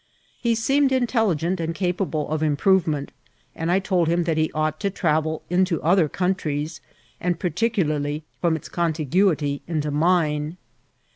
He 0.41 0.55
seemed 0.55 0.91
intelligent 0.91 1.59
and 1.59 1.75
capable 1.75 2.25
o( 2.31 2.37
improTcment, 2.39 3.09
and 3.53 3.71
I 3.71 3.77
told 3.77 4.07
him 4.07 4.23
that 4.23 4.35
he 4.35 4.51
ought 4.53 4.79
to 4.79 4.89
trav* 4.89 5.27
el 5.27 5.43
into 5.47 5.79
other 5.83 6.09
countries, 6.09 6.81
and 7.19 7.37
particularly, 7.39 8.23
firosn 8.43 8.55
its 8.55 8.67
con* 8.67 8.93
tiguity, 8.93 9.61
into 9.67 9.91
mine. 9.91 10.57